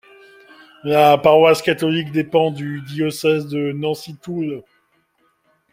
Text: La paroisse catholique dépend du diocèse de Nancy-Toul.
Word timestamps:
La 0.83 1.15
paroisse 1.19 1.61
catholique 1.61 2.11
dépend 2.11 2.49
du 2.49 2.81
diocèse 2.81 3.45
de 3.45 3.71
Nancy-Toul. 3.71 4.63